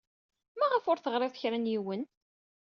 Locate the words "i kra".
1.35-1.57